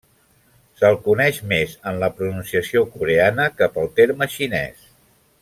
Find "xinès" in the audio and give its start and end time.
4.39-4.91